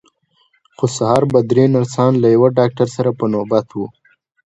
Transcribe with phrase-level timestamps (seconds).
[0.77, 3.85] خو سهار به درې نرسان له یوه ډاکټر سره په نوبت وو.